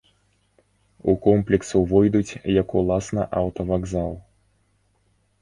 [1.11, 4.11] У комплекс увойдуць як уласна аўтавакзал.